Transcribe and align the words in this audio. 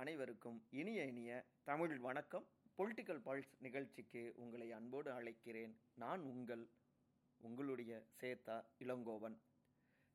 அனைவருக்கும் 0.00 0.58
இனிய 0.70 1.04
இனிய 1.04 1.44
தமிழ் 1.68 1.98
வணக்கம். 1.98 2.44
பொலிட்டிக்கல் 2.78 3.20
பல்ஸ் 3.24 3.54
நிகழ்ச்சிக்கு 3.58 4.32
உங்களை 4.36 4.72
அன்போடு 4.72 5.10
அழைக்கிறேன். 5.10 5.72
நான் 5.94 6.20
உங்கள் 6.20 6.62
உங்களுடைய 7.40 7.92
சேத்தா 8.20 8.56
இளங்கோவன். 8.84 9.36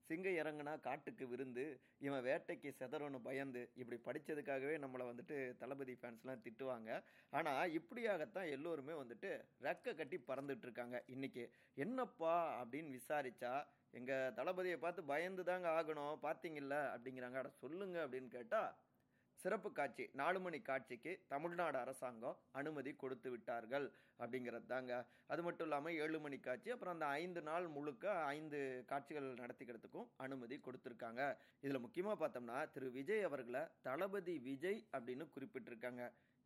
சிங்க 0.10 0.30
இறங்குனா 0.30 0.80
காட்டுக்கு 0.80 1.28
விருந்து 1.28 1.66
இவன் 1.98 2.24
வேட்டைக்கு 2.24 2.72
செதறன்னு 2.80 3.20
பயந்து 3.28 3.72
இப்படி 3.82 4.00
படித்ததுக்காகவே 4.06 4.78
நம்மளை 4.84 5.08
வந்துட்டு 5.10 5.58
தளபதி 5.58 5.96
ஃபேன்ஸ்லாம் 6.02 6.44
திட்டுவாங்க. 6.46 7.04
ஆனால் 7.30 7.76
இப்படியாகத்தான் 7.80 8.50
எல்லோருமே 8.50 8.96
வந்துட்டு 9.02 9.32
ரெக்க 9.68 9.96
கட்டி 9.96 10.20
பறந்துட்டுருக்காங்க 10.20 10.66
இருக்காங்க 10.66 11.04
இன்னைக்கு. 11.08 11.46
என்னப்பா 11.74 12.64
அப்படின்னு 12.64 13.00
விசாரிச்சா 13.00 13.54
எங்கள் 13.92 14.34
தளபதியை 14.40 14.78
பார்த்து 14.78 15.04
பயந்து 15.14 15.44
தாங்க 15.44 15.70
ஆகணும் 15.80 16.18
பார்த்தீங்கல்ல 16.28 16.78
அப்படிங்கிறாங்க. 16.96 17.38
அட 17.44 17.50
சொல்லுங்க 17.50 18.08
அப்படின்னு 18.08 18.28
கேட்டால் 18.28 18.72
சிறப்பு 19.44 19.70
காட்சி 19.78 20.04
நாலு 20.20 20.40
மணி 20.44 20.60
காட்சிக்கு 20.68 21.12
தமிழ்நாடு 21.32 21.78
அரசாங்கம் 21.78 22.38
அனுமதி 22.60 22.92
கொடுத்து 23.02 23.30
விட்டார்கள் 23.32 23.88
அப்படிங்கிறது 24.22 24.66
தாங்க. 24.66 24.92
அது 25.32 25.42
மட்டும் 25.48 25.68
இல்லாமல் 25.68 25.98
ஏழு 26.04 26.20
மணி 26.26 26.38
காட்சி 26.40 26.70
அப்புறம் 26.76 26.94
அந்த 26.96 27.08
ஐந்து 27.22 27.42
நாள் 27.50 27.66
முழுக்க 27.76 28.14
ஐந்து 28.36 28.60
காட்சிகள் 28.92 29.28
நடத்திக்கிறதுக்கும் 29.42 30.08
அனுமதி 30.26 30.58
கொடுத்துருக்காங்க. 30.68 31.22
இதில் 31.66 31.84
முக்கியமாக 31.86 32.18
பார்த்தோம்னா 32.22 32.60
திரு 32.76 32.92
விஜய் 33.00 33.28
அவர்களை 33.30 33.64
தளபதி 33.88 34.36
விஜய் 34.50 34.80
அப்படின்னு 34.96 35.28
குறிப்பிட்டிருக்காங்க. 35.36 36.04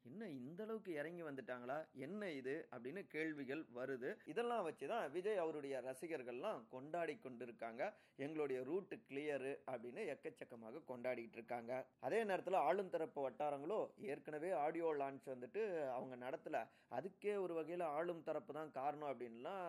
என்ன 0.07 0.27
இந்த 0.39 0.63
அளவுக்கு 0.63 0.91
இறங்கி 0.93 1.23
வந்துட்டாங்களா? 1.23 1.77
என்ன 1.97 2.29
இது? 2.31 2.67
அப்படின்னு 2.71 3.01
கேள்விகள் 3.07 3.63
வருது. 3.75 4.09
இதெல்லாம் 4.25 4.63
வச்சு 4.63 4.87
தான் 4.87 5.11
விஜய் 5.11 5.41
அவருடைய 5.43 5.81
ரசிகர்கள்லாம் 5.87 6.61
கொண்டாடி 6.69 7.15
கொண்டிருக்காங்க. 7.23 7.81
எங்களுடைய 8.15 8.63
ரூட் 8.63 8.93
கிளியரு 9.09 9.53
அப்படின்னு 9.71 10.03
எக்கச்சக்கமாக 10.13 10.83
கொண்டாடிட்டு 10.91 11.37
இருக்காங்க. 11.39 11.71
அதே 11.99 12.23
நேரத்தில் 12.23 12.63
ஆளும் 12.67 12.89
தரப்பு 12.89 13.21
வட்டாரங்களோ 13.27 13.79
ஏற்கனவே 14.13 14.51
ஆடியோ 14.65 14.91
லான்ச் 14.95 15.27
வந்துட்டு 15.35 15.63
அவங்க 15.89 16.15
நடத்தல. 16.25 16.59
அதுக்கே 16.89 17.35
ஒரு 17.45 17.53
வகையில் 17.53 17.85
ஆளும் 17.97 18.23
தரப்பு 18.23 18.53
தான் 18.53 18.71
காரணம் 18.71 19.09
அப்படின்லாம் 19.11 19.65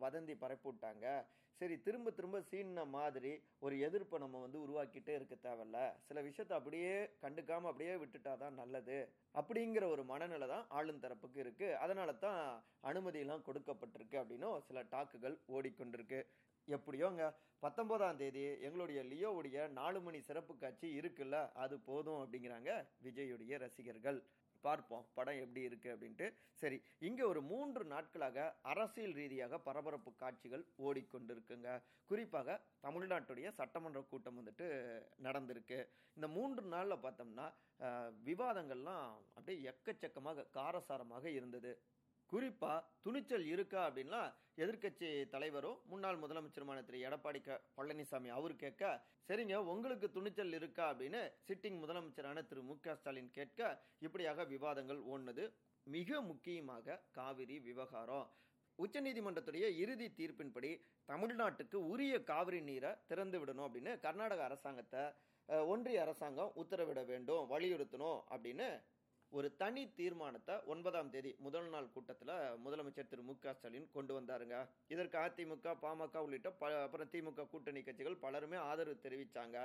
வதந்தி 0.00 0.36
பரப்பி 0.36 0.68
விட்டாங்க 0.68 1.06
சரி 1.60 1.76
திரும்ப 1.84 2.08
திரும்ப 2.16 2.38
சீன 2.48 2.82
மாதிரி 2.94 3.30
ஒரு 3.64 3.74
எதிர்ப்பை 3.86 4.16
நம்ம 4.22 4.40
வந்து 4.42 4.58
உருவாக்கிட்டே 4.64 5.12
இருக்க 5.18 5.34
தேவையில்ல. 5.44 5.78
சில 6.08 6.20
விஷயத்தை 6.26 6.54
அப்படியே 6.58 6.90
கண்டுக்காம 7.22 7.68
அப்படியே 7.70 7.94
விட்டுட்டா 8.02 8.32
தான் 8.42 8.58
நல்லது 8.60 8.98
அப்படிங்கிற 9.40 9.84
ஒரு 9.94 10.02
மனநிலை 10.10 10.48
தான் 10.52 10.66
ஆளும் 10.78 11.02
தரப்புக்கு 11.04 11.40
இருக்கு. 11.44 11.68
அதனால 11.84 12.12
தான் 12.26 12.40
அனுமதியெல்லாம் 12.90 13.46
கொடுக்கப்பட்டிருக்கு 13.48 14.18
அப்படின்னும் 14.22 14.58
சில 14.68 14.82
டாக்குகள் 14.94 15.36
ஓடிக்கொண்டிருக்கு. 15.56 16.20
எப்படியோங்க 16.68 17.24
பத்தொன்பதாம் 17.64 18.18
தேதி 18.22 18.44
எங்களுடைய 18.66 19.00
லியோவுடைய 19.10 19.58
நாலு 19.80 19.98
மணி 20.06 20.18
சிறப்பு 20.28 20.54
காட்சி 20.62 20.88
இருக்குல்ல 21.00 21.36
அது 21.64 21.74
போதும் 21.90 22.20
அப்படிங்கிறாங்க 22.22 22.70
விஜயுடைய 23.06 23.58
ரசிகர்கள். 23.64 24.18
பார்ப்போம் 24.66 25.04
படம் 25.16 25.40
எப்படி 25.44 25.62
இருக்குது 25.68 25.94
அப்படின்ட்டு. 25.94 26.26
சரி 26.60 26.78
இங்கே 27.08 27.24
ஒரு 27.32 27.40
மூன்று 27.50 27.82
நாட்களாக 27.94 28.46
அரசியல் 28.72 29.16
ரீதியாக 29.20 29.58
பரபரப்பு 29.68 30.12
காட்சிகள் 30.22 30.64
ஓடிக்கொண்டிருக்குங்க. 30.86 31.70
குறிப்பாக 32.10 32.58
தமிழ்நாட்டுடைய 32.86 33.48
சட்டமன்ற 33.60 34.02
கூட்டம் 34.12 34.38
வந்துட்டு 34.40 34.68
நடந்திருக்கு. 35.26 35.80
இந்த 36.16 36.28
மூன்று 36.36 36.62
நாளில் 36.74 37.02
பார்த்தோம்னா 37.04 37.46
விவாதங்கள்லாம் 38.28 39.08
அப்படியே 39.36 39.58
எக்கச்சக்கமாக 39.72 40.46
காரசாரமாக 40.58 41.24
இருந்தது. 41.38 41.72
குறிப்பாக 42.26 42.84
துணிச்சல் 43.02 43.46
இருக்கா 43.46 43.90
அப்படின்னா 43.90 44.20
எதிர்க்கட்சி 44.58 45.08
தலைவரும் 45.28 45.78
முன்னாள் 45.84 46.18
முதலமைச்சருமான 46.18 46.84
திரு. 46.84 46.98
எடப்பாடி 47.08 47.40
க 47.40 47.60
பழனிசாமி 47.76 48.28
அவர் 48.28 48.54
கேட்க 48.56 48.82
சரிங்க 49.28 49.56
உங்களுக்கு 49.72 50.10
துணிச்சல் 50.10 50.52
இருக்கா? 50.52 50.84
அப்படின்னு 50.92 51.20
சிட்டிங் 51.48 51.78
முதலமைச்சரான 51.82 52.46
திரு. 52.46 52.62
மு. 52.62 52.74
ஸ்டாலின் 52.94 53.30
கேட்க 53.30 53.60
இப்படியாக 53.98 54.44
விவாதங்கள் 54.44 55.00
ஓடுனது 55.12 55.44
மிக 55.86 56.20
முக்கியமாக 56.20 57.02
காவிரி 57.10 57.58
விவகாரம். 57.58 58.26
உச்சநீதிமன்றத்துடைய 58.78 59.66
இறுதி 59.76 60.08
தீர்ப்பின்படி 60.16 60.70
தமிழ்நாட்டுக்கு 61.08 61.78
உரிய 61.92 62.14
காவிரி 62.22 62.60
நீரை 62.60 62.90
திறந்து 63.06 63.38
விடணும் 63.38 63.66
அப்படின்னு 63.68 64.00
கர்நாடக 64.00 64.44
அரசாங்கத்தை 64.44 65.04
ஒன்றிய 65.66 66.00
அரசாங்கம் 66.02 66.52
உத்தரவிட 66.56 67.00
வேண்டும் 67.04 67.50
வலியுறுத்தணும் 67.50 68.20
அப்படின்னு 68.30 68.68
ஒரு 69.32 69.48
தனி 69.60 69.82
தீர்மானத்தை 69.98 70.54
ஒன்பதாம் 70.72 71.10
தேதி 71.14 71.30
முதல் 71.46 71.68
நாள் 71.72 71.88
கூட்டத்தில் 71.94 72.32
முதலமைச்சர் 72.64 73.08
திரு 73.10 73.22
மு 73.28 73.34
க 73.44 73.54
ஸ்டாலின் 73.56 73.88
கொண்டு 73.96 74.12
வந்தாருங்க. 74.16 74.56
இதற்கு 74.94 75.16
அதிமுக 75.22 75.74
பாமக 75.82 76.22
உள்ளிட்ட 76.26 76.50
ப 76.60 76.70
அப்புறம் 76.84 77.10
திமுக 77.14 77.46
கூட்டணி 77.52 77.80
கட்சிகள் 77.88 78.20
பலருமே 78.24 78.58
ஆதரவு 78.68 78.96
தெரிவித்தாங்க 79.04 79.56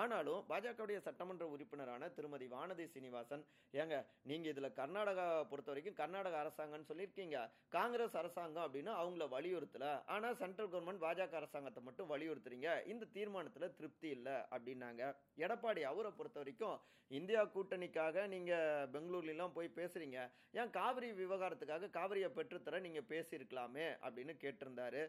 ஆனாலும் 0.00 0.40
பாஜகவுடைய 0.50 0.98
சட்டமன்ற 1.06 1.46
உறுப்பினரான 1.54 2.08
திருமதி 2.16 2.46
வானதி 2.54 2.86
சீனிவாசன் 2.94 3.44
ஏங்க 3.74 3.96
நீங்கள் 4.30 4.52
இதில் 4.54 4.76
கர்நாடகா 4.80 5.26
பொறுத்த 5.50 5.70
வரைக்கும் 5.72 5.98
கர்நாடக 6.00 6.36
அரசாங்கம்னு 6.42 6.90
சொல்லியிருக்கீங்க. 6.90 7.38
காங்கிரஸ் 7.76 8.18
அரசாங்கம் 8.20 8.66
அப்படின்னு 8.66 8.92
அவங்கள 9.00 9.26
வலியுறுத்தல. 9.36 9.88
ஆனால் 10.14 10.38
சென்ட்ரல் 10.42 10.72
கவர்மெண்ட் 10.74 11.04
பாஜக 11.06 11.36
அரசாங்கத்தை 11.42 11.82
மட்டும் 11.88 12.10
வலியுறுத்துறீங்க. 12.14 12.70
இந்த 12.94 13.10
தீர்மானத்தில் 13.18 13.74
திருப்தி 13.80 14.10
இல்லை 14.18 14.38
அப்படின்னாங்க. 14.54 15.02
எடப்பாடி 15.44 15.84
அவரை 15.92 16.12
பொறுத்த 16.20 16.38
வரைக்கும் 16.42 16.78
இந்தியா 17.18 17.40
கூட்டணிக்காக 17.54 18.26
நீங்கள் 18.32 18.90
பெங்களூர்லாம் 19.10 19.54
போய் 19.56 19.76
பேசுகிறீங்க 19.78 20.18
ஏன் 20.60 20.70
காவிரி 20.76 21.08
விவகாரத்துக்காக 21.20 21.88
காவிரியை 21.96 22.28
பெற்றுத்தர 22.36 22.78
நீங்கள் 22.84 23.06
பேசியிருக்கலாமே 23.10 23.86
அப்படின்னு 24.04 24.32
கேட்டிருந்தாரு. 24.44 25.02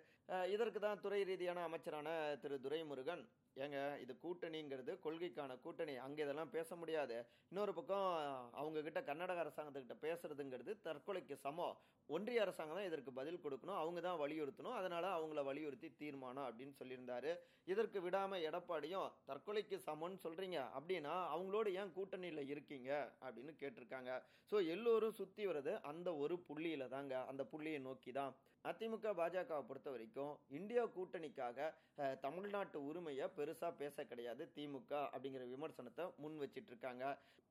இதற்கு 0.53 0.79
தான் 0.85 1.01
துறை 1.03 1.19
ரீதியான 1.29 1.63
அமைச்சரான 1.67 2.09
திரு 2.41 2.57
துரைமுருகன். 2.65 3.23
ஏங்க 3.63 3.77
இது 4.03 4.13
கூட்டணிங்கிறது 4.25 4.91
கொள்கைக்கான 5.05 5.57
கூட்டணி 5.63 5.93
அங்கே 6.05 6.23
இதெல்லாம் 6.25 6.53
பேச 6.57 6.75
முடியாது. 6.81 7.15
இன்னொரு 7.51 7.73
பக்கம் 7.79 8.07
அவங்க 8.61 8.81
கிட்ட 8.87 8.99
கர்நாடக 9.09 9.43
அரசாங்கத்துக்கிட்ட 9.45 9.97
பேசுறதுங்கிறது 10.05 10.73
தற்கொலைக்கு 10.87 11.37
சமம். 11.45 11.75
ஒன்றிய 12.15 12.45
அரசாங்கம் 12.45 12.79
தான் 12.79 12.89
இதற்கு 12.89 13.11
பதில் 13.19 13.43
கொடுக்கணும். 13.45 13.79
அவங்க 13.81 13.99
தான் 14.07 14.21
வலியுறுத்தணும். 14.23 14.77
அதனால 14.79 15.05
அவங்கள 15.17 15.41
வலியுறுத்தி 15.49 15.89
தீர்மானம் 16.01 16.47
அப்படின்னு 16.47 16.75
சொல்லியிருந்தாரு. 16.81 17.33
இதற்கு 17.73 17.99
விடாமல் 18.05 18.45
எடப்பாடியும் 18.49 19.09
தற்கொலைக்கு 19.31 19.77
சமம்னு 19.89 20.23
சொல்கிறீங்க 20.25 20.59
அப்படின்னா 20.77 21.15
அவங்களோட 21.35 21.67
ஏன் 21.81 21.93
கூட்டணியில் 21.97 22.49
இருக்கீங்க? 22.53 22.91
அப்படின்னு 23.25 23.53
இருக்காங்க. 23.91 24.13
ஸோ 24.49 24.57
எல்லோரும் 24.73 25.17
சுத்தி 25.19 25.43
வர்றது 25.49 25.73
அந்த 25.91 26.09
ஒரு 26.23 26.35
புள்ளியில் 26.47 26.91
தாங்க. 26.95 27.13
அந்த 27.31 27.43
புள்ளியை 27.51 27.81
நோக்கி 27.89 28.11
தான் 28.19 28.33
அதிமுக 28.69 29.11
பாஜகவை 29.19 29.61
பொறுத்த 29.67 29.89
வரைக்கும் 29.93 30.33
இந்தியா 30.57 30.81
கூட்டணிக்காக 30.95 31.69
தமிழ்நாட்டு 32.25 32.77
உரிமையை 32.89 33.25
பெருசா 33.37 33.69
பேச 33.79 34.03
கிடையாது 34.11 34.43
திமுக 34.55 34.91
அப்படிங்கிற 35.13 35.45
விமர்சனத்தை 35.53 36.03
முன் 36.23 36.35
வச்சிட்டு 36.41 36.71
இருக்காங்க 36.73 37.05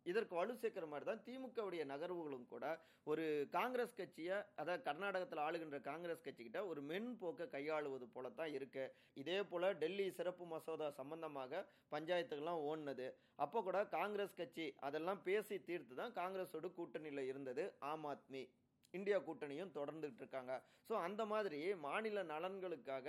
இதற்கு 0.06 0.34
வலு 0.38 0.52
சேர்க்கிற 0.60 0.86
மாதிரி 0.90 1.06
தான் 1.08 1.22
திமுகவுடைய 1.24 1.82
நகர்வுகளும் 1.90 2.46
கூட. 2.52 2.64
ஒரு 3.10 3.24
காங்கிரஸ் 3.56 3.98
கட்சியை 3.98 4.36
அதாவது 4.60 4.84
கர்நாடகத்தில் 4.86 5.42
ஆளுகின்ற 5.46 5.78
காங்கிரஸ் 5.88 6.24
கட்சிக்கிட்ட 6.26 6.60
ஒரு 6.70 6.80
மென்போக்கை 6.90 7.46
கையாளுவது 7.56 8.06
போல 8.14 8.30
தான் 8.38 8.54
இருக்கு. 8.58 8.84
இதே 9.22 9.38
போல 9.50 9.72
டெல்லி 9.82 10.06
சிறப்பு 10.18 10.46
மசோதா 10.52 10.88
சம்பந்தமாக 11.00 11.62
பஞ்சாயத்துக்கெல்லாம் 11.94 12.62
ஓடினது. 12.68 13.08
அப்போ 13.44 13.58
கூட 13.68 13.78
காங்கிரஸ் 13.98 14.38
கட்சி 14.40 14.68
அதெல்லாம் 14.86 15.20
பேசி 15.28 15.58
தீர்த்து 15.68 16.00
தான் 16.00 16.16
காங்கிரஸோட 16.30 16.66
கூட்டணியில் 16.78 17.28
இருந்தது 17.30 17.62
ஆம் 17.90 18.04
ஆத்மி 18.10 18.42
இந்தியா 18.94 19.16
கூட்டணியும் 19.26 19.72
தொடர்ந்துட்டு 19.76 20.20
இருக்காங்க. 20.22 20.52
ஸோ 20.86 20.92
அந்த 21.06 21.22
மாதிரி 21.32 21.58
மாநில 21.84 22.22
நலன்களுக்காக 22.30 23.06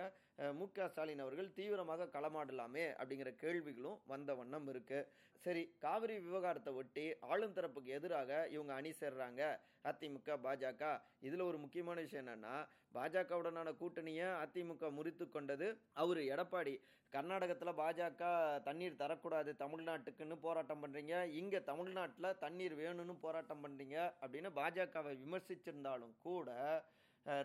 மு 0.59 0.65
க 0.75 0.87
ஸ்டாலின் 0.91 1.23
அவர்கள் 1.25 1.49
தீவிரமாக 1.57 2.07
களமாடலாமே 2.15 2.85
அப்படிங்கிற 2.99 3.31
கேள்விகளும் 3.43 4.01
வந்த 4.11 4.33
வண்ணம் 4.39 4.67
இருக்குது 4.73 5.07
சரி 5.45 5.63
காவிரி 5.83 6.15
விவகாரத்தை 6.25 6.71
ஒட்டி 6.81 7.05
ஆளும் 7.31 7.55
தரப்புக்கு 7.57 7.95
எதிராக 7.97 8.31
இவங்க 8.55 8.73
அணி 8.79 8.91
சேர்றாங்க 9.01 9.41
அதிமுக 9.89 10.37
பாஜக. 10.45 10.83
இதில் 11.27 11.47
ஒரு 11.49 11.57
முக்கியமான 11.63 11.97
விஷயம் 12.05 12.23
என்னென்னா 12.25 12.55
பாஜகவுடனான 12.95 13.69
கூட்டணியை 13.81 14.27
அதிமுக 14.43 14.89
முறித்து 14.97 15.25
கொண்டது. 15.29 15.67
அவர் 15.93 16.21
எடப்பாடி 16.33 16.73
கர்நாடகத்தில் 17.13 17.79
பாஜக 17.79 18.23
தண்ணீர் 18.67 18.99
தரக்கூடாது 19.01 19.51
தமிழ்நாட்டுக்குன்னு 19.63 20.35
போராட்டம் 20.45 20.81
பண்ணுறீங்க 20.83 21.15
இங்கே 21.39 21.59
தமிழ்நாட்டில் 21.69 22.37
தண்ணீர் 22.43 22.75
வேணும்னு 22.81 23.15
போராட்டம் 23.25 23.63
பண்ணுறீங்க 23.63 23.97
அப்படின்னு 24.21 24.51
பாஜகவை 24.59 25.13
விமர்சிச்சிருந்தாலும் 25.23 26.15
கூட 26.27 26.49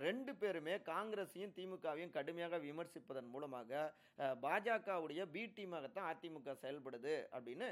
ரெண்டு 0.07 0.33
பேருமே 0.41 0.75
காங்கிரஸையும் 0.91 1.55
திமுகவையும் 1.57 2.15
கடுமையாக 2.17 2.61
விமர்சிப்பதன் 2.67 3.33
மூலமாக 3.35 3.81
பாஜகவுடைய 4.45 5.23
பி 5.35 5.43
டீமாகத்தான் 5.57 6.09
அதிமுக 6.13 6.55
செயல்படுது 6.63 7.15
அப்படின்னு 7.37 7.69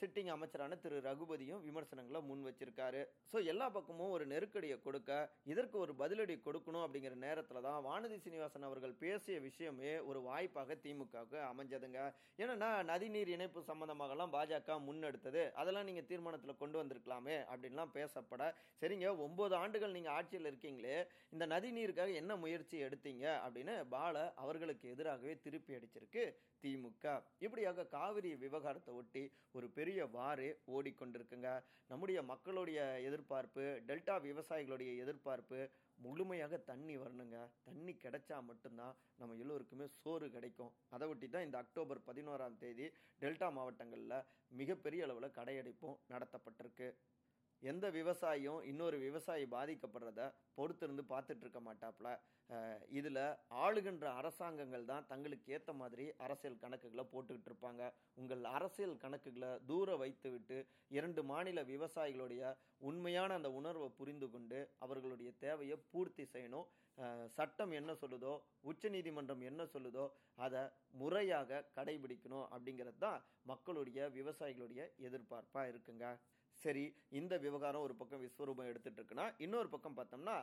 சிட்டிங் 0.00 0.30
அமைச்சரான 0.34 0.76
திரு 0.82 0.96
ரகுபதியும் 1.06 1.62
விமர்சனங்களை 1.68 2.20
முன் 2.28 2.44
வச்சிருக்காரு. 2.46 3.00
ஸோ 3.30 3.36
எல்லா 3.52 3.66
பக்கமும் 3.76 4.12
ஒரு 4.16 4.24
நெருக்கடியை 4.32 4.76
கொடுக்க 4.86 5.10
இதற்கு 5.52 5.76
ஒரு 5.84 5.92
பதிலடி 6.02 6.36
கொடுக்கணும் 6.46 6.84
அப்படிங்கிற 6.86 7.16
நேரத்தில் 7.26 7.64
தான் 7.68 7.78
வானதி 7.88 8.18
சீனிவாசன் 8.24 8.66
அவர்கள் 8.68 8.94
பேசிய 9.04 9.38
விஷயமே 9.48 9.92
ஒரு 10.10 10.22
வாய்ப்பாக 10.28 10.76
திமுகவுக்கு 10.84 11.40
அமைஞ்சதுங்க. 11.50 12.00
ஏன்னா 12.42 12.70
நதிநீர் 12.92 13.32
இணைப்பு 13.36 13.62
சம்பந்தமாகலாம் 13.70 14.34
பாஜக 14.36 14.78
முன்னெடுத்தது. 14.88 15.44
அதெல்லாம் 15.62 15.88
நீங்கள் 15.90 16.08
தீர்மானத்தில் 16.12 16.60
கொண்டு 16.62 16.78
வந்திருக்கலாமே 16.82 17.38
அப்படின்லாம் 17.50 17.94
பேசப்பட 17.98 18.42
சரிங்க 18.82 19.08
ஒம்பது 19.26 19.56
ஆண்டுகள் 19.62 19.96
நீங்கள் 19.98 20.16
ஆட்சியில் 20.18 20.50
இருக்கீங்களே 20.52 20.96
இந்த 21.40 21.46
நதி 21.52 21.68
நதிநீருக்காக 21.70 22.14
என்ன 22.20 22.32
முயற்சி 22.36 22.76
எடுத்தீங்க 22.86 23.24
அப்படின்னு 23.44 23.74
பால 23.92 24.32
அவர்களுக்கு 24.42 24.86
எதிராகவே 24.88 25.40
திருப்பி 25.44 25.72
அடிச்சிருக்கு 25.76 26.22
திமுக. 26.62 27.22
இப்படியாக 27.38 27.86
காவிரி 27.94 28.30
விவகாரத்தை 28.42 28.94
ஒட்டி 28.94 29.22
ஒரு 29.52 29.70
பெரிய 29.78 30.06
வாறு 30.16 30.48
ஓடிக்கொண்டிருக்குங்க. 30.74 31.50
நம்முடைய 31.86 32.22
மக்களுடைய 32.22 32.80
எதிர்பார்ப்பு 33.08 33.64
டெல்டா 33.88 34.16
விவசாயிகளுடைய 34.26 34.90
எதிர்பார்ப்பு 35.04 35.60
முழுமையாக 36.06 36.58
தண்ணி 36.70 36.96
வரணுங்க. 36.96 37.38
தண்ணி 37.68 37.94
கிடைச்சா 38.04 38.42
மட்டும்தான் 38.50 38.94
நம்ம 39.16 39.38
எல்லோருக்குமே 39.44 39.86
சோறு 40.02 40.28
கிடைக்கும். 40.30 40.74
அதை 40.88 41.08
ஒட்டி 41.08 41.28
தான் 41.28 41.46
இந்த 41.48 41.58
அக்டோபர் 41.58 42.02
பதினோராம் 42.10 42.58
தேதி 42.64 42.88
டெல்டா 43.22 43.52
மாவட்டங்களில் 43.60 44.26
மிகப்பெரிய 44.60 45.08
அளவில் 45.08 45.36
கடையடைப்பும் 45.40 45.98
நடத்தப்பட்டிருக்கு. 46.12 46.90
எந்த 47.62 47.86
விவசாயியும் 47.96 48.60
இன்னொரு 48.70 48.96
விவசாயி 49.06 49.44
பாதிக்கப்படுறத 49.54 50.20
பொறுத்திருந்து 50.58 51.02
பார்த்துட்டு 51.12 51.44
இருக்க 51.44 51.60
மாட்டாப்புல 51.68 52.10
இதில் 52.98 53.22
ஆளுகின்ற 53.64 54.06
அரசாங்கங்கள் 54.20 54.88
தான் 54.92 55.06
தங்களுக்கு 55.10 55.52
ஏற்ற 55.56 55.72
மாதிரி 55.80 56.06
அரசியல் 56.24 56.62
கணக்குகளை 56.62 57.04
போட்டுக்கிட்டு 57.12 57.50
இருப்பாங்க 57.50 57.82
உங்கள் 58.20 58.42
அரசியல் 58.56 58.96
கணக்குகளை 59.04 59.50
தூர 59.70 59.96
வைத்துவிட்டு 60.02 60.58
இரண்டு 60.98 61.22
மாநில 61.32 61.62
விவசாயிகளுடைய 61.72 62.44
உண்மையான 62.90 63.34
அந்த 63.38 63.50
உணர்வை 63.60 63.88
புரிந்து 64.00 64.28
கொண்டு 64.34 64.60
அவர்களுடைய 64.86 65.30
தேவையை 65.44 65.78
பூர்த்தி 65.92 66.24
செய்யணும். 66.34 66.68
சட்டம் 67.36 67.72
என்ன 67.78 67.90
சொல்லுதோ 68.00 68.32
உச்சநீதிமன்றம் 68.70 69.42
என்ன 69.50 69.62
சொல்லுதோ 69.74 70.04
அதை 70.44 70.62
முறையாக 71.02 71.60
கடைபிடிக்கணும் 71.76 72.46
அப்படிங்கிறது 72.54 73.00
தான் 73.06 73.22
மக்களுடைய 73.50 74.08
விவசாயிகளுடைய 74.18 74.82
எதிர்பார்ப்பாக 75.08 75.70
இருக்குங்க. 75.72 76.06
சரி 76.64 76.84
இந்த 77.18 77.34
விவகாரம் 77.44 77.84
ஒரு 77.86 77.94
பக்கம் 78.00 78.22
விஸ்வரூபம் 78.24 78.68
எடுத்துட்டு 78.70 78.98
இருக்குன்னா 79.00 79.26
இன்னொரு 79.44 79.68
பக்கம் 79.74 79.96
பார்த்தோம்னா 79.98 80.36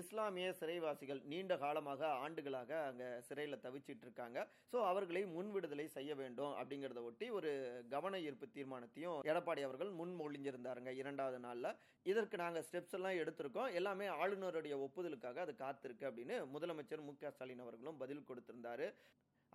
இஸ்லாமிய 0.00 0.48
சிறைவாசிகள் 0.60 1.20
நீண்ட 1.32 1.56
காலமாக 1.64 2.02
ஆண்டுகளாக 2.24 2.70
அங்கே 2.88 3.08
சிறையில் 3.28 3.62
தவிச்சிட்டு 3.64 4.06
இருக்காங்க 4.06 4.38
ஸோ 4.72 4.78
அவர்களை 4.90 5.22
முன் 5.36 5.52
விடுதலை 5.56 5.86
செய்ய 5.96 6.14
வேண்டும் 6.22 6.54
அப்படிங்கிறத 6.60 7.02
ஒட்டி 7.08 7.28
ஒரு 7.38 7.50
கவன 7.94 8.20
ஈர்ப்பு 8.28 8.48
தீர்மானத்தையும் 8.56 9.18
எடப்பாடி 9.30 9.64
அவர்கள் 9.68 9.92
முன்மொழிஞ்சிருந்தாருங்க 10.00 10.92
இரண்டாவது 11.02 11.40
நாளில். 11.46 11.70
இதற்கு 12.06 12.36
நாங்கள் 12.42 12.64
ஸ்டெப்ஸ் 12.66 12.96
எல்லாம் 12.98 13.18
எடுத்திருக்கோம். 13.22 13.72
எல்லாமே 13.78 14.06
ஆளுநருடைய 14.20 14.74
ஒப்புதலுக்காக 14.86 15.40
அது 15.46 15.54
காத்திருக்கு 15.64 16.08
அப்படின்னு 16.10 16.36
முதலமைச்சர் 16.54 17.06
மு 17.08 17.12
க 17.22 17.32
ஸ்டாலின் 17.34 17.64
அவர்களும் 17.64 18.00
பதில் 18.02 18.28
கொடுத்திருந்தாரு. 18.28 18.86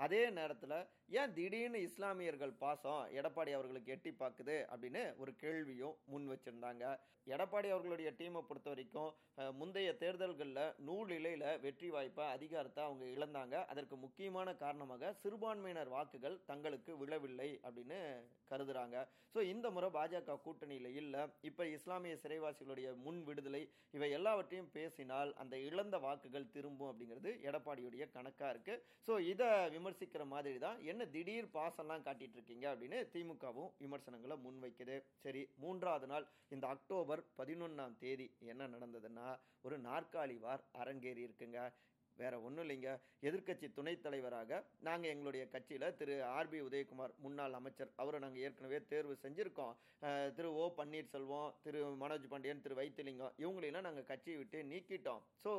அதே 0.04 0.22
நேரத்தில் 0.38 0.78
ஏன் 1.20 1.34
திடீர்னு 1.38 1.80
இஸ்லாமியர்கள் 1.88 2.54
பாசம் 2.62 3.02
எடப்பாடி 3.20 3.52
அவர்களுக்கு 3.58 3.94
எட்டி 3.96 4.12
பார்க்குது 4.22 4.56
அப்படின்னு 4.74 5.04
ஒரு 5.22 5.32
கேள்வியும் 5.44 5.98
முன் 6.14 6.26
வச்சுருந்தாங்க. 6.32 6.86
எடப்பாடி 7.34 7.68
அவர்களுடைய 7.74 8.10
டீமை 8.18 8.42
பொறுத்த 8.48 8.68
வரைக்கும் 8.72 9.12
முந்தைய 9.60 9.90
தேர்தல்களில் 10.02 10.74
நூல் 10.88 11.12
இலையில் 11.18 11.46
வெற்றி 11.64 11.88
வாய்ப்பை 11.96 12.26
அதிகாரத்தை 12.36 12.82
அவங்க 12.88 13.06
இழந்தாங்க. 13.16 13.56
அதற்கு 13.72 13.96
முக்கியமான 14.04 14.50
காரணமாக 14.64 15.14
சிறுபான்மையினர் 15.22 15.94
வாக்குகள் 15.96 16.38
தங்களுக்கு 16.52 16.92
விழவில்லை 17.02 17.50
அப்படின்னு 17.66 18.00
கருதுறாங்க. 18.52 18.98
ஸோ 19.36 19.42
இந்த 19.54 19.68
முறை 19.76 19.90
பாஜக 19.98 20.38
கூட்டணியில் 20.46 20.92
இல்லை. 21.02 21.24
இப்போ 21.50 21.64
இஸ்லாமிய 21.78 22.16
சிறைவாசிகளுடைய 22.24 22.90
முன் 23.06 23.22
விடுதலை 23.30 23.64
இவை 23.98 24.10
எல்லாவற்றையும் 24.18 24.72
பேசினால் 24.78 25.32
அந்த 25.44 25.56
இழந்த 25.70 25.96
வாக்குகள் 26.06 26.52
திரும்பும் 26.58 26.92
அப்படிங்கிறது 26.92 27.32
எடப்பாடியுடைய 27.50 28.06
கணக்காக 28.18 28.54
இருக்குது 28.56 28.82
ஸோ 29.08 29.16
இதை 29.32 29.50
விமர்சிக்கிற 29.86 30.24
மாதிரி 30.34 30.58
தான் 30.58 30.78
என்ன 30.92 31.06
திடீர் 31.16 31.48
பாசம்லாம் 31.56 32.06
காட்டிட்டு 32.06 32.38
இருக்கீங்க 32.38 32.66
அப்படின்னு 32.74 33.00
திமுகவும் 33.14 33.74
விமர்சனங்களை 33.84 34.36
முன்வைக்குது. 34.46 34.96
சரி 35.24 35.42
மூன்றாவது 35.64 36.08
நாள் 36.12 36.26
இந்த 36.56 36.66
அக்டோபர் 36.76 37.22
பதினொன்றாம் 37.40 37.98
தேதி 38.04 38.28
என்ன 38.52 38.68
நடந்ததுன்னா 38.76 39.28
ஒரு 39.62 39.78
நாற்காலி 39.90 40.38
வார் 40.46 40.64
அரங்கேறி 40.82 41.22
இருக்குங்க. 41.28 41.60
வேற 42.22 42.34
ஒன்றும் 42.48 42.64
இல்லைங்க. 42.66 42.92
எதிர்க்கட்சி 43.28 43.68
துணைத் 43.78 44.04
தலைவராக 44.06 44.62
நாங்கள் 44.88 45.12
எங்களுடைய 45.14 45.44
கட்சியில் 45.54 45.88
திரு 46.00 46.16
ஆர்பி 46.38 46.60
உதயகுமார் 46.68 47.14
முன்னாள் 47.26 47.58
அமைச்சர். 47.60 47.92
அவரை 48.02 48.20
நாங்கள் 48.26 48.44
ஏற்கனவே 48.48 48.80
தேர்வு 48.92 49.16
செஞ்சுருக்கோம். 49.26 49.74
திரு 50.38 50.50
ஓ 50.62 50.66
பன்னீர்செல்வம் 50.80 51.50
திரு 51.64 51.80
மனோஜ் 52.04 52.28
பாண்டியன் 52.34 52.64
திரு 52.66 52.78
வைத்திலிங்கம் 52.82 53.36
இவங்களெல்லாம் 53.44 53.88
நாங்கள் 53.88 54.10
கட்சியை 54.12 54.38
விட்டு 54.42 54.62
நீக்கிட்டோம். 54.72 55.24
ஸோ 55.44 55.54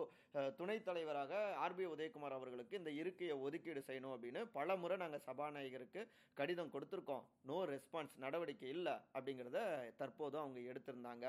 துணைத் 0.58 0.86
தலைவராக 0.88 1.34
ஆர்பி 1.64 1.84
உதயகுமார் 1.94 2.36
அவர்களுக்கு 2.38 2.74
இந்த 2.80 2.90
இருக்கையை 3.00 3.34
ஒதுக்கீடு 3.46 3.82
செய்யணும் 3.88 4.14
அப்படின்னு 4.14 4.40
பல 4.58 4.76
முறை 4.82 4.96
நாங்கள் 5.02 5.24
சபாநாயகருக்கு 5.28 6.02
கடிதம் 6.40 6.72
கொடுத்துருக்கோம். 6.74 7.26
நோ 7.50 7.58
ரெஸ்பான்ஸ் 7.74 8.16
நடவடிக்கை 8.24 8.70
இல்லை 8.76 8.94
அப்படிங்கிறத 9.16 9.60
தற்போதும் 10.00 10.42
அவங்க 10.44 10.60
எடுத்திருந்தாங்க. 10.72 11.26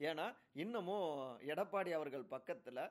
ஏன்னா 0.00 0.26
இன்னமும் 0.52 1.10
எடப்பாடி 1.52 1.90
அவர்கள் 1.90 2.24
பக்கத்தில் 2.34 2.82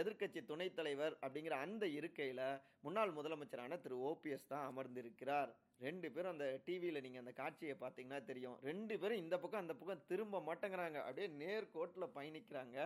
எதிர்க்கட்சி 0.00 0.40
துணைத் 0.44 0.76
தலைவர் 0.78 1.14
அப்படிங்கிற 1.20 1.54
அந்த 1.66 1.84
இருக்கையில் 1.86 2.42
முன்னாள் 2.80 3.12
முதலமைச்சரான 3.12 3.78
திரு. 3.80 3.96
ஓபிஎஸ் 4.10 4.50
தான் 4.52 4.66
அமர்ந்திருக்கிறார். 4.70 5.50
ரெண்டு 5.78 6.08
பேரும் 6.12 6.30
அந்த 6.30 6.60
டிவியில் 6.64 7.02
நீங்கள் 7.02 7.22
அந்த 7.24 7.32
காட்சியை 7.32 7.74
பார்த்தீங்கன்னா 7.80 8.24
தெரியும். 8.24 8.58
ரெண்டு 8.62 8.98
பேரும் 8.98 9.22
இந்த 9.24 9.38
பக்கம் 9.38 9.60
அந்த 9.60 9.74
பக்கம் 9.74 10.04
திரும்ப 10.06 10.42
மாட்டேங்கிறாங்க. 10.48 11.00
அப்படியே 11.06 11.28
நேர்கோட்டில் 11.42 12.14
பயணிக்கிறாங்க. 12.18 12.78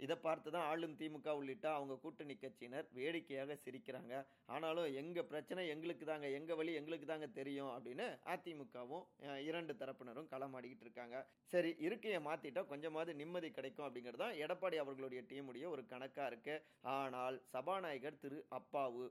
இதை 0.00 0.16
பார்த்து 0.26 0.48
தான் 0.54 0.66
ஆளும் 0.70 0.96
திமுக 1.00 1.34
உள்ளிட்ட 1.38 1.66
அவங்க 1.78 1.94
கூட்டணி 2.04 2.34
கட்சியினர் 2.42 2.86
வேடிக்கையாக 2.98 3.56
சிரிக்கிறாங்க. 3.64 4.14
ஆனாலும் 4.54 4.88
எங்கள் 5.00 5.28
பிரச்சனை 5.30 5.62
எங்களுக்கு 5.74 6.04
தாங்க 6.10 6.28
எங்கள் 6.38 6.58
வழி 6.60 6.72
எங்களுக்கு 6.80 7.08
தாங்க 7.12 7.28
தெரியும் 7.38 7.72
அப்படின்னு 7.76 8.06
அதிமுகவும் 8.34 9.06
இரண்டு 9.48 9.74
தரப்பினரும் 9.82 10.30
களமாடிக்கிட்டு 10.32 10.86
இருக்காங்க. 10.86 11.16
சரி 11.54 11.72
இருக்கையை 11.86 12.20
மாற்றிட்டா 12.28 12.64
கொஞ்சமாவது 12.72 13.14
நிம்மதி 13.22 13.50
கிடைக்கும் 13.58 13.86
அப்படிங்கிறது 13.88 14.22
தான் 14.24 14.38
எடப்பாடி 14.44 14.78
அவர்களுடைய 14.84 15.22
டீமுடைய 15.32 15.66
ஒரு 15.74 15.84
கணக்காக 15.94 16.30
இருக்குது 16.32 16.62
ஆனால் 16.96 17.38
சபாநாயகர் 17.54 18.22
திரு 18.24 18.40
அப்பாவு 18.60 19.06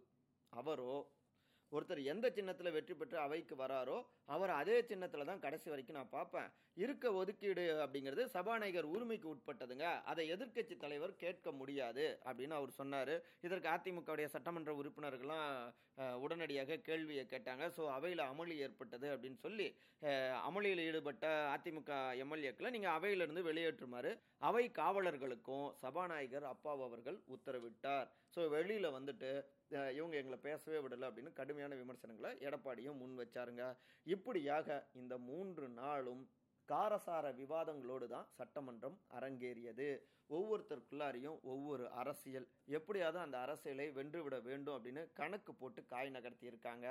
அவரோ 0.54 0.96
ஒருத்தர் 1.76 2.02
எந்த 2.14 2.26
சின்னத்தில் 2.38 2.74
வெற்றி 2.76 2.96
பெற்று 2.98 3.18
அவைக்கு 3.26 3.56
வராரோ 3.62 3.98
அவர் 4.34 4.52
அதே 4.62 4.78
சின்னத்தில் 4.90 5.30
தான் 5.30 5.44
கடைசி 5.46 5.68
வரைக்கும் 5.72 5.98
நான் 6.00 6.12
பார்ப்பேன். 6.18 6.50
இருக்க 6.84 7.06
ஒதுக்கீடு 7.22 7.66
அப்படிங்கிறது 7.84 8.24
சபாநாயகர் 8.36 8.92
உரிமைக்கு 8.96 9.28
உட்பட்டதுங்க. 9.34 9.88
அதை 10.12 10.24
எதிர்க்கட்சி 10.36 10.76
தலைவர் 10.84 11.14
கேட்க 11.24 11.52
முடியாது 11.62 12.06
அப்படின்னு 12.28 12.58
அவர் 12.60 12.78
சொன்னார். 12.82 13.14
இதற்கு 13.48 13.70
அதிமுகவுடைய 13.76 14.28
சட்டமன்ற 14.36 14.74
உறுப்பினர்கள்லாம் 14.82 15.50
உடனடியாக 16.26 16.78
கேள்வியை 16.90 17.24
கேட்டாங்க. 17.34 17.64
ஸோ 17.76 17.84
அவையில் 17.98 18.24
அமளி 18.32 18.56
ஏற்பட்டது 18.68 19.08
அப்படின்னு 19.16 19.40
சொல்லி 19.46 19.68
அமளியில் 20.48 20.82
ஈடுபட்ட 20.88 21.26
அதிமுக 21.56 21.92
எம்எல்ஏக்களை 22.24 22.70
நீங்கள் 22.76 22.96
அவையிலிருந்து 22.98 23.42
வெளியேற்றுமாறு 23.50 24.12
அவை 24.50 24.64
காவலர்களுக்கும் 24.80 25.68
சபாநாயகர் 25.84 26.48
அப்பாவு 26.54 26.84
அவர்கள் 26.88 27.20
உத்தரவிட்டார். 27.36 28.08
ஸோ 28.36 28.42
வெளியில் 28.56 28.96
வந்துட்டு 28.98 29.30
இவங்க 29.98 30.16
எங்களை 30.22 30.38
பேசவே 30.48 30.80
விடலை 30.86 31.06
அப்படின்னு 31.10 31.32
கடுமையான 31.40 31.76
விமர்சனங்களை 31.76 32.32
எடப்பாடியும் 32.48 33.00
முன் 33.02 33.16
வச்சாருங்க. 33.20 33.66
இப்படியாக 34.16 34.88
இந்த 35.02 35.18
மூன்று 35.30 35.68
நாளும் 35.82 36.24
காரசார 36.70 37.26
விவாதங்களோடு 37.40 38.08
தான் 38.08 38.28
சட்டமன்றம் 38.38 38.98
அரங்கேறியது. 39.18 39.88
ஒவ்வொருத்தருக்குள்ளாரையும் 40.30 41.38
ஒவ்வொரு 41.54 41.86
அரசியல். 42.02 42.48
எப்படியாவது 42.78 43.20
அந்த 43.20 43.38
அரசியலை 43.38 43.88
வென்றுவிட 43.98 44.38
வேண்டும் 44.50 44.76
அப்படின்னு 44.78 45.04
கணக்கு 45.20 45.54
போட்டு 45.54 45.82
காய் 45.86 46.10
நகர்த்தி 46.10 46.46
இருக்காங்க 46.52 46.88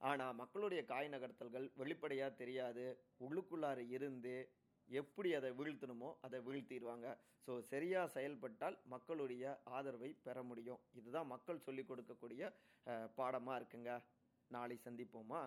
ஆனால் 0.00 0.34
மக்களுடைய 0.34 0.82
காய் 0.84 1.08
நகர்த்தல்கள் 1.08 1.66
வெளிப்படையாக 1.80 2.38
தெரியாது. 2.42 2.84
உள்ளுக்குள்ளார 3.26 3.78
இருந்து 3.96 4.34
எப்படி 4.98 5.30
அதை 5.38 5.50
வீழ்த்தணுமோ 5.58 6.08
அதை 6.26 6.38
வீழ்த்திடுவாங்க. 6.48 7.08
ஸோ 7.46 7.52
சரியாக 7.72 8.12
செயல்பட்டால் 8.14 8.76
மக்களுடைய 8.92 9.44
ஆதரவை 9.76 10.10
பெற 10.26 10.42
முடியும். 10.50 10.80
இதுதான் 11.00 11.30
மக்கள் 11.34 11.64
சொல்லிக் 11.66 11.90
கொடுக்கக்கூடிய 11.90 12.42
பாடமாக 13.18 13.58
இருக்குங்க. 13.60 13.92
நாளை 14.56 14.76
சந்திப்போமா? 14.84 15.40